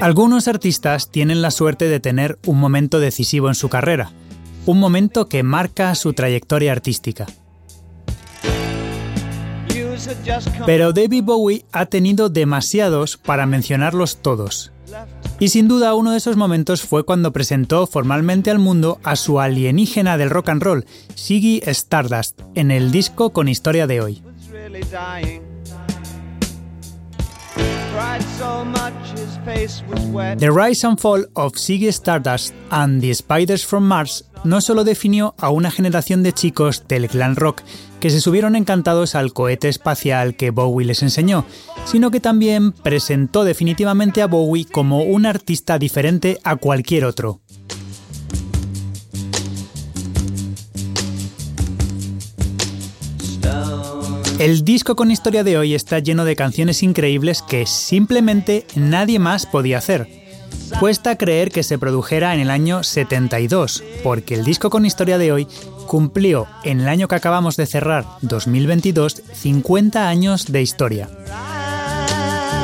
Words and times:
Algunos 0.00 0.46
artistas 0.46 1.10
tienen 1.10 1.42
la 1.42 1.50
suerte 1.50 1.88
de 1.88 1.98
tener 1.98 2.38
un 2.46 2.60
momento 2.60 3.00
decisivo 3.00 3.48
en 3.48 3.54
su 3.54 3.68
carrera, 3.68 4.12
un 4.64 4.78
momento 4.78 5.28
que 5.28 5.42
marca 5.42 5.94
su 5.96 6.12
trayectoria 6.12 6.72
artística. 6.72 7.26
Pero 10.66 10.92
David 10.92 11.24
Bowie 11.24 11.64
ha 11.72 11.86
tenido 11.86 12.28
demasiados 12.28 13.16
para 13.16 13.46
mencionarlos 13.46 14.18
todos. 14.22 14.72
Y 15.40 15.48
sin 15.48 15.68
duda 15.68 15.94
uno 15.94 16.12
de 16.12 16.18
esos 16.18 16.36
momentos 16.36 16.82
fue 16.82 17.04
cuando 17.04 17.32
presentó 17.32 17.86
formalmente 17.86 18.50
al 18.50 18.58
mundo 18.58 19.00
a 19.02 19.16
su 19.16 19.40
alienígena 19.40 20.16
del 20.16 20.30
rock 20.30 20.48
and 20.50 20.62
roll, 20.62 20.86
Siggy 21.14 21.60
Stardust, 21.66 22.40
en 22.54 22.70
el 22.70 22.90
disco 22.90 23.32
con 23.32 23.48
historia 23.48 23.86
de 23.86 24.00
hoy. 24.00 24.22
The 30.38 30.50
Rise 30.50 30.86
and 30.86 30.98
Fall 30.98 31.26
of 31.34 31.54
Ziggy 31.54 31.92
Stardust 31.92 32.54
and 32.70 33.00
the 33.00 33.14
Spiders 33.14 33.64
from 33.64 33.84
Mars 33.84 34.24
no 34.44 34.60
solo 34.60 34.84
definió 34.84 35.34
a 35.38 35.50
una 35.50 35.70
generación 35.70 36.22
de 36.22 36.32
chicos 36.32 36.84
del 36.88 37.08
clan 37.08 37.36
rock 37.36 37.62
que 38.00 38.10
se 38.10 38.20
subieron 38.20 38.56
encantados 38.56 39.14
al 39.14 39.32
cohete 39.32 39.68
espacial 39.68 40.36
que 40.36 40.50
Bowie 40.50 40.86
les 40.86 41.02
enseñó, 41.02 41.44
sino 41.84 42.10
que 42.10 42.20
también 42.20 42.72
presentó 42.72 43.44
definitivamente 43.44 44.22
a 44.22 44.26
Bowie 44.26 44.66
como 44.66 45.02
un 45.02 45.26
artista 45.26 45.78
diferente 45.78 46.38
a 46.44 46.56
cualquier 46.56 47.04
otro. 47.04 47.40
El 54.38 54.64
disco 54.64 54.94
con 54.94 55.10
historia 55.10 55.42
de 55.42 55.58
hoy 55.58 55.74
está 55.74 55.98
lleno 55.98 56.24
de 56.24 56.36
canciones 56.36 56.84
increíbles 56.84 57.42
que 57.42 57.66
simplemente 57.66 58.64
nadie 58.76 59.18
más 59.18 59.46
podía 59.46 59.78
hacer. 59.78 60.06
Cuesta 60.78 61.18
creer 61.18 61.50
que 61.50 61.64
se 61.64 61.76
produjera 61.76 62.34
en 62.34 62.40
el 62.40 62.50
año 62.50 62.84
72, 62.84 63.82
porque 64.04 64.36
el 64.36 64.44
disco 64.44 64.70
con 64.70 64.86
historia 64.86 65.18
de 65.18 65.32
hoy 65.32 65.48
cumplió 65.88 66.46
en 66.62 66.80
el 66.80 66.88
año 66.88 67.08
que 67.08 67.16
acabamos 67.16 67.56
de 67.56 67.66
cerrar, 67.66 68.06
2022, 68.22 69.22
50 69.32 70.08
años 70.08 70.52
de 70.52 70.62
historia. 70.62 71.10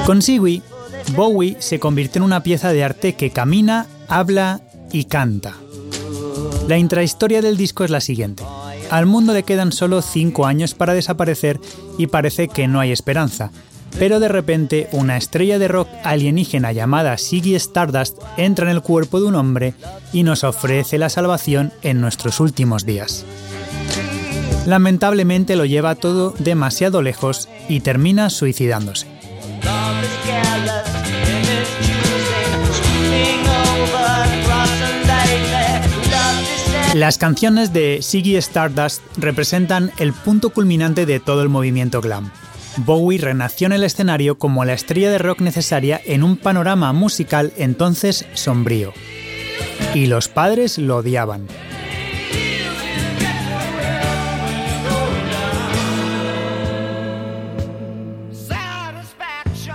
Con 0.07 0.23
Siwi, 0.23 0.63
Bowie 1.17 1.57
se 1.59 1.81
convirtió 1.81 2.21
en 2.21 2.27
una 2.27 2.45
pieza 2.45 2.73
de 2.73 2.85
arte 2.85 3.15
que 3.15 3.31
camina, 3.31 3.89
habla 4.07 4.61
y 4.93 5.07
canta. 5.07 5.55
La 6.69 6.79
intrahistoria 6.79 7.43
del 7.43 7.57
disco 7.57 7.83
es 7.83 7.91
la 7.91 8.01
siguiente. 8.01 8.45
Al 8.91 9.07
mundo 9.07 9.33
le 9.33 9.43
quedan 9.43 9.73
solo 9.73 10.03
5 10.03 10.47
años 10.47 10.75
para 10.75 10.95
desaparecer 10.95 11.61
y 11.99 12.07
parece 12.07 12.49
que 12.49 12.69
no 12.69 12.81
hay 12.81 12.93
esperanza. 12.93 13.51
Pero 13.99 14.19
de 14.19 14.29
repente 14.29 14.89
una 14.93 15.17
estrella 15.17 15.59
de 15.59 15.69
rock 15.69 15.89
alienígena 16.03 16.73
llamada 16.73 17.17
Siggy 17.17 17.55
Stardust 17.55 18.19
entra 18.37 18.69
en 18.69 18.77
el 18.77 18.83
cuerpo 18.83 19.21
de 19.21 19.27
un 19.27 19.37
hombre 19.37 19.75
y 20.13 20.25
nos 20.25 20.43
ofrece 20.43 20.99
la 20.99 21.09
salvación 21.09 21.73
en 21.83 22.01
nuestros 22.01 22.41
últimos 22.41 22.85
días. 22.85 23.25
Lamentablemente 24.67 25.57
lo 25.57 25.65
lleva 25.65 25.95
todo 25.95 26.35
demasiado 26.39 27.03
lejos 27.03 27.49
y 27.69 27.81
termina 27.81 28.31
suicidándose. 28.31 29.07
Las 36.95 37.19
canciones 37.19 37.73
de 37.73 38.03
Siggy 38.03 38.37
Stardust 38.37 39.03
representan 39.17 39.91
el 39.99 40.13
punto 40.13 40.51
culminante 40.51 41.07
de 41.07 41.19
todo 41.19 41.43
el 41.43 41.49
movimiento 41.49 42.01
glam. 42.01 42.31
Bowie 42.77 43.19
renació 43.19 43.67
en 43.67 43.73
el 43.73 43.83
escenario 43.83 44.39
como 44.39 44.65
la 44.65 44.75
estrella 44.75 45.11
de 45.11 45.19
rock 45.19 45.41
necesaria 45.41 46.01
en 46.05 46.23
un 46.23 46.37
panorama 46.37 46.93
musical 46.93 47.53
entonces 47.57 48.27
sombrío. 48.35 48.93
Y 49.93 50.07
los 50.07 50.29
padres 50.29 50.79
lo 50.79 50.99
odiaban. 50.99 51.49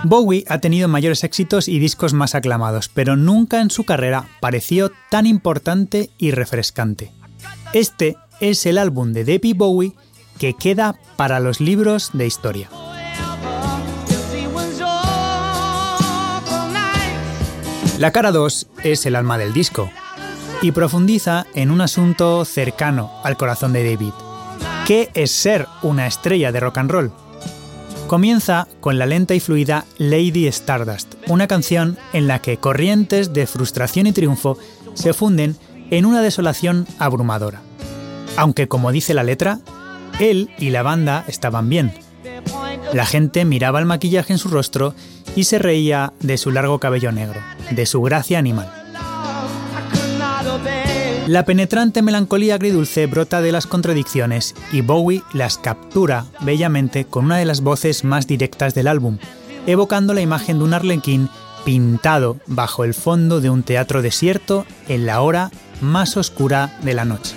Bowie 0.02 0.44
ha 0.48 0.58
tenido 0.58 0.88
mayores 0.88 1.24
éxitos 1.24 1.68
y 1.68 1.78
discos 1.78 2.14
más 2.14 2.34
aclamados, 2.34 2.88
pero 2.88 3.16
nunca 3.16 3.60
en 3.60 3.70
su 3.70 3.84
carrera 3.84 4.26
pareció 4.40 4.90
tan 5.10 5.26
importante 5.26 6.10
y 6.16 6.30
refrescante. 6.30 7.12
Este 7.74 8.16
es 8.40 8.64
el 8.64 8.78
álbum 8.78 9.12
de 9.12 9.24
David 9.24 9.56
Bowie 9.56 9.92
que 10.38 10.54
queda 10.54 10.96
para 11.16 11.38
los 11.38 11.60
libros 11.60 12.10
de 12.14 12.26
historia. 12.26 12.70
La 17.98 18.12
cara 18.12 18.32
2 18.32 18.68
es 18.82 19.04
el 19.04 19.14
alma 19.14 19.36
del 19.36 19.52
disco 19.52 19.90
y 20.62 20.72
profundiza 20.72 21.46
en 21.54 21.70
un 21.70 21.82
asunto 21.82 22.46
cercano 22.46 23.10
al 23.22 23.36
corazón 23.36 23.74
de 23.74 23.84
David. 23.84 24.12
¿Qué 24.86 25.10
es 25.12 25.30
ser 25.30 25.66
una 25.82 26.06
estrella 26.06 26.52
de 26.52 26.60
rock 26.60 26.78
and 26.78 26.90
roll? 26.90 27.12
Comienza 28.10 28.66
con 28.80 28.98
la 28.98 29.06
lenta 29.06 29.36
y 29.36 29.40
fluida 29.40 29.84
Lady 29.96 30.48
Stardust, 30.48 31.14
una 31.28 31.46
canción 31.46 31.96
en 32.12 32.26
la 32.26 32.42
que 32.42 32.56
corrientes 32.56 33.32
de 33.32 33.46
frustración 33.46 34.08
y 34.08 34.12
triunfo 34.12 34.58
se 34.94 35.12
funden 35.12 35.54
en 35.92 36.06
una 36.06 36.20
desolación 36.20 36.88
abrumadora. 36.98 37.62
Aunque 38.36 38.66
como 38.66 38.90
dice 38.90 39.14
la 39.14 39.22
letra, 39.22 39.60
él 40.18 40.50
y 40.58 40.70
la 40.70 40.82
banda 40.82 41.24
estaban 41.28 41.68
bien. 41.68 41.94
La 42.92 43.06
gente 43.06 43.44
miraba 43.44 43.78
el 43.78 43.86
maquillaje 43.86 44.32
en 44.32 44.40
su 44.40 44.48
rostro 44.48 44.92
y 45.36 45.44
se 45.44 45.60
reía 45.60 46.12
de 46.18 46.36
su 46.36 46.50
largo 46.50 46.80
cabello 46.80 47.12
negro, 47.12 47.38
de 47.70 47.86
su 47.86 48.02
gracia 48.02 48.40
animal. 48.40 48.79
La 51.26 51.44
penetrante 51.44 52.02
melancolía 52.02 52.56
agridulce 52.56 53.06
brota 53.06 53.40
de 53.40 53.52
las 53.52 53.66
contradicciones 53.66 54.54
y 54.72 54.80
Bowie 54.80 55.22
las 55.32 55.58
captura 55.58 56.26
bellamente 56.40 57.04
con 57.04 57.26
una 57.26 57.36
de 57.36 57.44
las 57.44 57.60
voces 57.60 58.04
más 58.04 58.26
directas 58.26 58.74
del 58.74 58.88
álbum, 58.88 59.18
evocando 59.66 60.12
la 60.12 60.22
imagen 60.22 60.58
de 60.58 60.64
un 60.64 60.74
arlequín 60.74 61.28
pintado 61.64 62.38
bajo 62.46 62.84
el 62.84 62.94
fondo 62.94 63.40
de 63.40 63.50
un 63.50 63.62
teatro 63.62 64.02
desierto 64.02 64.66
en 64.88 65.06
la 65.06 65.20
hora 65.20 65.50
más 65.80 66.16
oscura 66.16 66.78
de 66.82 66.94
la 66.94 67.04
noche. 67.04 67.36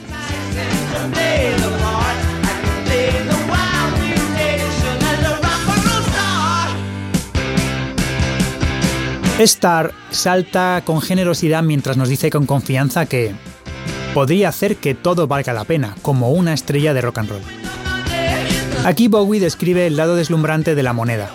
Star 9.40 9.92
salta 10.10 10.84
con 10.86 11.02
generosidad 11.02 11.64
mientras 11.64 11.98
nos 11.98 12.08
dice 12.08 12.30
con 12.30 12.46
confianza 12.46 13.08
que 13.08 13.36
podría 14.14 14.50
hacer 14.50 14.78
que 14.78 14.94
todo 14.94 15.28
valga 15.28 15.54
la 15.54 15.64
pena, 15.64 15.96
como 16.02 16.32
una 16.32 16.54
estrella 16.54 16.94
de 16.94 17.02
rock 17.02 17.18
and 17.20 17.30
roll. 17.30 17.42
Aquí 18.86 19.08
Bowie 19.08 19.40
describe 19.40 19.88
el 19.88 19.96
lado 19.96 20.16
deslumbrante 20.16 20.76
de 20.76 20.84
la 20.84 20.94
moneda, 20.94 21.30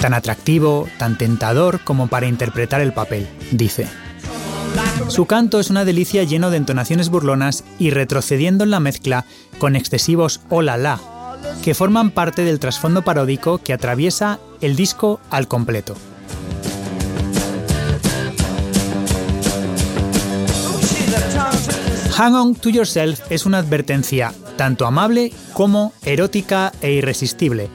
tan 0.00 0.14
atractivo, 0.14 0.88
tan 0.98 1.18
tentador 1.18 1.80
como 1.80 2.08
para 2.08 2.26
interpretar 2.26 2.80
el 2.80 2.92
papel, 2.92 3.28
dice. 3.50 3.88
Su 5.08 5.26
canto 5.26 5.60
es 5.60 5.70
una 5.70 5.84
delicia 5.84 6.22
lleno 6.22 6.50
de 6.50 6.56
entonaciones 6.56 7.08
burlonas 7.08 7.64
y 7.78 7.90
retrocediendo 7.90 8.64
en 8.64 8.70
la 8.70 8.80
mezcla 8.80 9.26
con 9.58 9.76
excesivos 9.76 10.40
hola 10.48 10.76
la, 10.76 11.00
que 11.62 11.74
forman 11.74 12.10
parte 12.10 12.44
del 12.44 12.60
trasfondo 12.60 13.02
paródico 13.02 13.58
que 13.58 13.72
atraviesa 13.72 14.38
el 14.60 14.76
disco 14.76 15.20
al 15.30 15.48
completo. 15.48 15.96
Hang 22.22 22.36
On 22.36 22.54
to 22.54 22.68
Yourself 22.68 23.20
es 23.30 23.46
una 23.46 23.58
advertencia 23.58 24.32
tanto 24.56 24.86
amable 24.86 25.32
como 25.54 25.92
erótica 26.04 26.72
e 26.80 26.92
irresistible, 26.92 27.68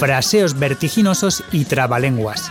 fraseos 0.00 0.58
vertiginosos 0.58 1.44
y 1.52 1.64
trabalenguas. 1.64 2.50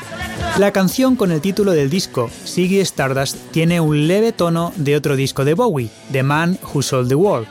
La 0.58 0.72
canción 0.72 1.18
con 1.18 1.34
el 1.34 1.42
título 1.42 1.74
del 1.74 1.90
disco, 1.90 2.30
Siggy 2.45 2.80
Stardust, 2.80 3.36
tiene 3.51 3.81
un 3.81 4.07
leve 4.07 4.31
tono 4.31 4.72
de 4.78 4.95
otro 4.95 5.18
disco 5.18 5.44
de 5.44 5.54
Bowie, 5.54 5.90
The 6.13 6.24
Man 6.24 6.57
Who 6.74 6.81
Sold 6.81 7.10
the 7.10 7.16
World, 7.16 7.50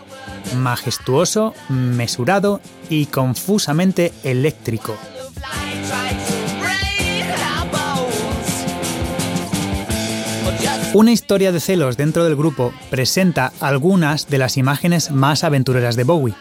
majestuoso, 0.57 1.53
mesurado 1.69 2.63
y 2.89 3.05
confusamente 3.05 4.15
eléctrico. 4.25 4.97
Una 10.95 11.11
historia 11.11 11.53
de 11.53 11.61
celos 11.61 11.97
dentro 11.97 12.23
del 12.25 12.37
grupo 12.37 12.75
presenta 12.91 13.51
algunas 13.61 14.29
de 14.29 14.37
las 14.37 14.59
imágenes 14.59 15.11
más 15.11 15.43
aventureras 15.43 15.97
de 15.97 16.05
Bowie, 16.05 16.35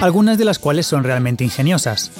algunas 0.00 0.38
de 0.38 0.44
las 0.44 0.60
cuales 0.60 0.86
son 0.86 1.02
realmente 1.02 1.42
ingeniosas. 1.42 2.12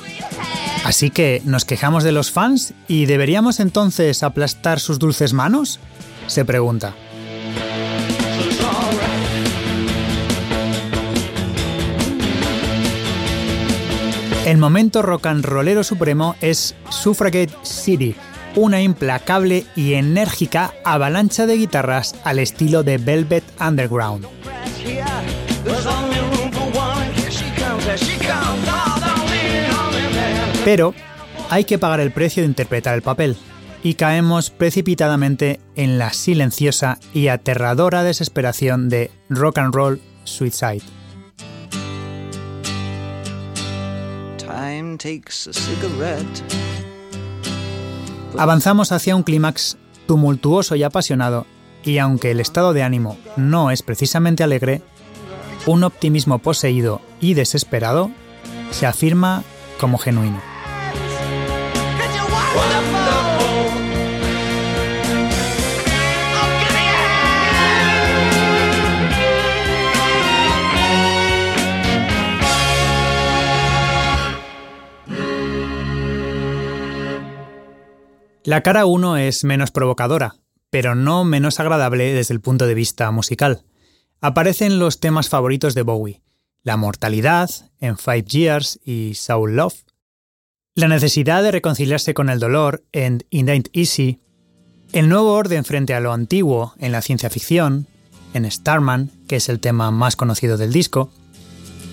Así 0.85 1.11
que, 1.11 1.43
¿nos 1.45 1.65
quejamos 1.65 2.03
de 2.03 2.11
los 2.11 2.33
fans 2.33 2.75
y 2.89 3.06
deberíamos 3.06 3.61
entonces 3.61 4.25
aplastar 4.25 4.81
sus 4.81 4.99
dulces 4.99 5.33
manos? 5.33 5.79
Se 6.27 6.45
pregunta. 6.45 6.93
El 14.45 14.59
momento 14.59 15.03
rock 15.03 15.27
and 15.27 15.45
rollero 15.45 15.85
supremo 15.85 16.35
es 16.41 16.75
Suffragette 16.91 17.55
City, 17.62 18.15
una 18.56 18.83
implacable 18.83 19.67
y 19.77 19.95
enérgica 19.95 20.73
avalancha 20.85 21.47
de 21.47 21.56
guitarras 21.56 22.15
al 22.25 22.39
estilo 22.39 22.83
de 22.83 22.99
Velvet 22.99 23.45
Underground. 23.61 24.27
Pero 30.65 30.95
hay 31.51 31.65
que 31.65 31.79
pagar 31.79 32.01
el 32.01 32.11
precio 32.11 32.43
de 32.43 32.49
interpretar 32.49 32.95
el 32.95 33.03
papel, 33.03 33.37
y 33.85 33.95
caemos 33.95 34.49
precipitadamente 34.51 35.61
en 35.77 35.99
la 35.99 36.12
silenciosa 36.12 36.99
y 37.12 37.29
aterradora 37.29 38.03
desesperación 38.03 38.89
de 38.89 39.11
Rock 39.29 39.59
and 39.59 39.75
Roll 39.75 40.01
Suicide. 40.25 40.83
Avanzamos 48.37 48.91
hacia 48.91 49.15
un 49.15 49.23
clímax 49.23 49.77
tumultuoso 50.07 50.75
y 50.75 50.83
apasionado, 50.83 51.47
y 51.85 51.99
aunque 51.99 52.33
el 52.33 52.41
estado 52.41 52.73
de 52.73 52.83
ánimo 52.83 53.17
no 53.37 53.71
es 53.71 53.83
precisamente 53.83 54.43
alegre, 54.43 54.83
un 55.67 55.85
optimismo 55.85 56.39
poseído 56.41 57.01
y 57.21 57.35
desesperado 57.35 58.11
se 58.71 58.87
afirma 58.87 59.45
como 59.79 59.99
genuino. 59.99 60.41
La 78.44 78.62
cara 78.62 78.85
1 78.85 79.17
es 79.17 79.43
menos 79.43 79.70
provocadora, 79.70 80.37
pero 80.69 80.94
no 80.94 81.25
menos 81.25 81.61
agradable 81.61 82.12
desde 82.12 82.35
el 82.35 82.43
punto 82.43 82.67
de 82.67 82.75
vista 82.75 83.11
musical. 83.11 83.64
Aparecen 84.20 84.79
los 84.79 85.00
temas 85.00 85.31
favoritos 85.31 85.75
de 85.75 85.81
Bowie, 85.81 86.20
la 86.62 86.76
mortalidad, 86.76 87.49
en 87.81 87.96
Five 87.96 88.25
Years 88.25 88.79
y 88.85 89.14
Soul 89.14 89.56
Love, 89.56 89.85
la 90.75 90.88
necesidad 90.88 91.43
de 91.43 91.52
reconciliarse 91.52 92.12
con 92.12 92.29
el 92.29 92.38
dolor 92.38 92.85
en 92.93 93.25
It 93.31 93.49
Ain't 93.49 93.69
Easy, 93.73 94.20
el 94.93 95.08
nuevo 95.08 95.32
orden 95.32 95.64
frente 95.64 95.94
a 95.94 96.00
lo 96.00 96.12
antiguo 96.12 96.75
en 96.79 96.93
la 96.93 97.00
ciencia 97.00 97.31
ficción, 97.31 97.87
en 98.35 98.50
Starman, 98.50 99.11
que 99.26 99.37
es 99.37 99.49
el 99.49 99.58
tema 99.58 99.91
más 99.91 100.17
conocido 100.17 100.58
del 100.58 100.70
disco, 100.70 101.11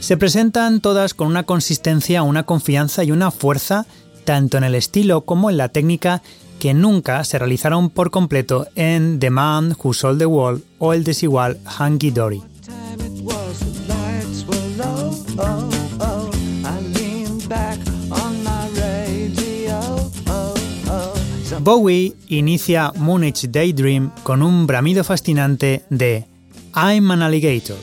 se 0.02 0.18
presentan 0.18 0.82
todas 0.82 1.14
con 1.14 1.28
una 1.28 1.44
consistencia, 1.44 2.24
una 2.24 2.44
confianza 2.44 3.06
y 3.06 3.12
una 3.12 3.32
fuerza 3.32 3.86
tanto 4.24 4.58
en 4.58 4.64
el 4.64 4.76
estilo 4.76 5.22
como 5.22 5.50
en 5.50 5.58
la 5.58 5.70
técnica 5.70 6.22
que 6.60 6.74
nunca 6.74 7.24
se 7.24 7.40
realizaron 7.40 7.90
por 7.90 8.12
completo 8.12 8.68
en 8.76 9.20
The 9.20 9.30
Man 9.32 9.76
Who 9.82 9.94
Sold 9.94 10.20
the 10.20 10.26
Wall 10.26 10.64
o 10.78 10.94
el 10.94 11.04
desigual 11.04 11.60
Hanky 11.66 12.12
Dory. 12.12 12.42
Bowie 21.60 22.14
inicia 22.28 22.92
Munich 22.96 23.48
Daydream 23.50 24.12
con 24.24 24.42
un 24.42 24.66
bramido 24.66 25.04
fascinante 25.04 25.84
de 25.90 26.26
I'm 26.76 27.12
an 27.12 27.22
alligator 27.22 27.78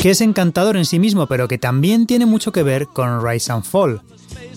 que 0.00 0.10
es 0.10 0.22
encantador 0.22 0.78
en 0.78 0.86
sí 0.86 0.98
mismo, 0.98 1.26
pero 1.26 1.46
que 1.46 1.58
también 1.58 2.06
tiene 2.06 2.24
mucho 2.24 2.52
que 2.52 2.62
ver 2.62 2.86
con 2.86 3.22
Rise 3.22 3.52
and 3.52 3.64
Fall, 3.64 4.00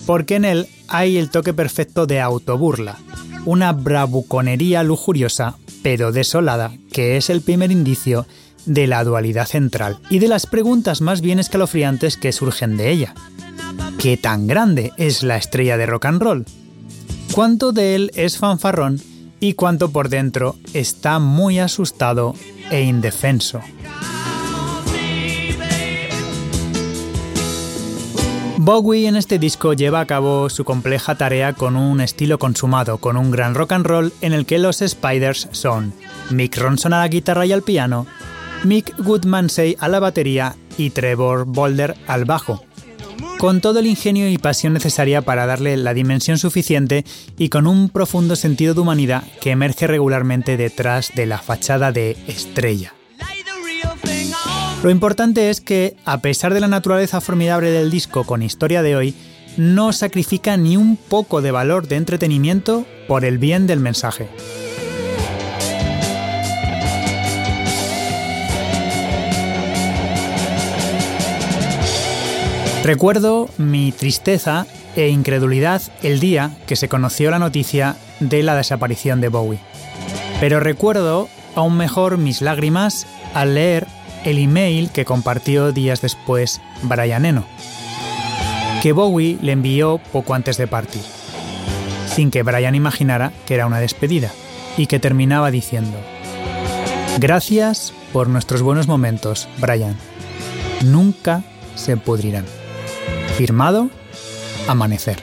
porque 0.06 0.36
en 0.36 0.46
él 0.46 0.68
hay 0.88 1.18
el 1.18 1.28
toque 1.28 1.52
perfecto 1.52 2.06
de 2.06 2.22
autoburla, 2.22 2.96
una 3.44 3.72
bravuconería 3.72 4.82
lujuriosa, 4.82 5.56
pero 5.82 6.12
desolada, 6.12 6.72
que 6.92 7.18
es 7.18 7.28
el 7.28 7.42
primer 7.42 7.70
indicio 7.70 8.26
de 8.64 8.86
la 8.86 9.04
dualidad 9.04 9.46
central 9.46 9.98
y 10.08 10.18
de 10.18 10.28
las 10.28 10.46
preguntas 10.46 11.02
más 11.02 11.20
bien 11.20 11.38
escalofriantes 11.38 12.16
que 12.16 12.32
surgen 12.32 12.78
de 12.78 12.90
ella. 12.90 13.14
¿Qué 13.98 14.16
tan 14.16 14.46
grande 14.46 14.92
es 14.96 15.22
la 15.22 15.36
estrella 15.36 15.76
de 15.76 15.84
rock 15.84 16.06
and 16.06 16.22
roll? 16.22 16.46
¿Cuánto 17.34 17.72
de 17.72 17.94
él 17.96 18.10
es 18.14 18.38
fanfarrón 18.38 18.98
y 19.40 19.52
cuánto 19.52 19.90
por 19.90 20.08
dentro 20.08 20.56
está 20.72 21.18
muy 21.18 21.58
asustado 21.58 22.34
e 22.70 22.80
indefenso? 22.80 23.60
Bowie 28.64 29.08
en 29.08 29.16
este 29.16 29.38
disco 29.38 29.74
lleva 29.74 30.00
a 30.00 30.06
cabo 30.06 30.48
su 30.48 30.64
compleja 30.64 31.16
tarea 31.16 31.52
con 31.52 31.76
un 31.76 32.00
estilo 32.00 32.38
consumado, 32.38 32.96
con 32.96 33.18
un 33.18 33.30
gran 33.30 33.54
rock 33.54 33.72
and 33.72 33.84
roll 33.84 34.12
en 34.22 34.32
el 34.32 34.46
que 34.46 34.58
los 34.58 34.78
Spiders 34.78 35.48
son 35.52 35.92
Mick 36.30 36.56
Ronson 36.56 36.94
a 36.94 37.00
la 37.00 37.08
guitarra 37.08 37.44
y 37.44 37.52
al 37.52 37.60
piano, 37.60 38.06
Mick 38.62 38.96
Goodmansey 38.96 39.76
a 39.80 39.88
la 39.88 40.00
batería 40.00 40.56
y 40.78 40.88
Trevor 40.88 41.44
Boulder 41.44 41.94
al 42.06 42.24
bajo, 42.24 42.64
con 43.36 43.60
todo 43.60 43.80
el 43.80 43.86
ingenio 43.86 44.30
y 44.30 44.38
pasión 44.38 44.72
necesaria 44.72 45.20
para 45.20 45.44
darle 45.44 45.76
la 45.76 45.92
dimensión 45.92 46.38
suficiente 46.38 47.04
y 47.36 47.50
con 47.50 47.66
un 47.66 47.90
profundo 47.90 48.34
sentido 48.34 48.72
de 48.72 48.80
humanidad 48.80 49.24
que 49.42 49.50
emerge 49.50 49.86
regularmente 49.86 50.56
detrás 50.56 51.12
de 51.14 51.26
la 51.26 51.36
fachada 51.36 51.92
de 51.92 52.16
estrella. 52.28 52.94
Lo 54.84 54.90
importante 54.90 55.48
es 55.48 55.62
que, 55.62 55.96
a 56.04 56.18
pesar 56.18 56.52
de 56.52 56.60
la 56.60 56.68
naturaleza 56.68 57.22
formidable 57.22 57.70
del 57.70 57.90
disco 57.90 58.24
con 58.24 58.42
historia 58.42 58.82
de 58.82 58.94
hoy, 58.94 59.14
no 59.56 59.94
sacrifica 59.94 60.58
ni 60.58 60.76
un 60.76 60.98
poco 60.98 61.40
de 61.40 61.50
valor 61.50 61.88
de 61.88 61.96
entretenimiento 61.96 62.84
por 63.08 63.24
el 63.24 63.38
bien 63.38 63.66
del 63.66 63.80
mensaje. 63.80 64.28
Recuerdo 72.82 73.48
mi 73.56 73.90
tristeza 73.90 74.66
e 74.96 75.08
incredulidad 75.08 75.80
el 76.02 76.20
día 76.20 76.58
que 76.66 76.76
se 76.76 76.90
conoció 76.90 77.30
la 77.30 77.38
noticia 77.38 77.96
de 78.20 78.42
la 78.42 78.54
desaparición 78.54 79.22
de 79.22 79.28
Bowie. 79.28 79.60
Pero 80.40 80.60
recuerdo 80.60 81.30
aún 81.54 81.78
mejor 81.78 82.18
mis 82.18 82.42
lágrimas 82.42 83.06
al 83.32 83.54
leer 83.54 83.86
el 84.24 84.38
email 84.38 84.90
que 84.90 85.04
compartió 85.04 85.72
días 85.72 86.00
después 86.00 86.60
Brian 86.82 87.24
Eno, 87.24 87.44
que 88.82 88.92
Bowie 88.92 89.38
le 89.40 89.52
envió 89.52 89.98
poco 90.12 90.34
antes 90.34 90.56
de 90.56 90.66
partir, 90.66 91.02
sin 92.14 92.30
que 92.30 92.42
Brian 92.42 92.74
imaginara 92.74 93.32
que 93.46 93.54
era 93.54 93.66
una 93.66 93.80
despedida, 93.80 94.30
y 94.76 94.86
que 94.86 94.98
terminaba 94.98 95.50
diciendo, 95.50 95.98
Gracias 97.18 97.92
por 98.12 98.28
nuestros 98.28 98.62
buenos 98.62 98.88
momentos, 98.88 99.48
Brian. 99.58 99.96
Nunca 100.84 101.44
se 101.76 101.96
pudrirán. 101.96 102.44
Firmado, 103.36 103.88
Amanecer. 104.66 105.22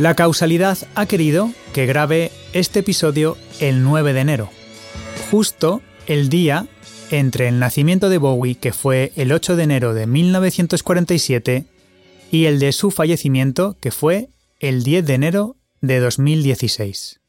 La 0.00 0.14
causalidad 0.14 0.78
ha 0.94 1.06
querido 1.06 1.50
que 1.72 1.86
grabe 1.86 2.30
este 2.52 2.80
episodio 2.80 3.36
el 3.60 3.82
9 3.82 4.12
de 4.12 4.20
enero, 4.20 4.50
justo 5.30 5.82
el 6.06 6.28
día 6.28 6.66
entre 7.10 7.48
el 7.48 7.58
nacimiento 7.58 8.08
de 8.08 8.18
Bowie, 8.18 8.56
que 8.56 8.72
fue 8.72 9.12
el 9.16 9.32
8 9.32 9.56
de 9.56 9.62
enero 9.62 9.94
de 9.94 10.06
1947, 10.06 11.64
y 12.30 12.44
el 12.44 12.58
de 12.58 12.72
su 12.72 12.90
fallecimiento, 12.90 13.76
que 13.80 13.90
fue 13.90 14.28
el 14.60 14.82
10 14.82 15.06
de 15.06 15.14
enero 15.14 15.56
de 15.80 16.00
2016. 16.00 17.20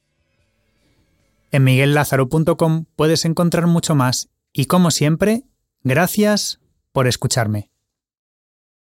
En 1.51 1.63
miguellázaro.com 1.63 2.86
puedes 2.95 3.25
encontrar 3.25 3.67
mucho 3.67 3.95
más 3.95 4.29
y 4.53 4.65
como 4.65 4.91
siempre, 4.91 5.43
gracias 5.83 6.59
por 6.91 7.07
escucharme. 7.07 7.71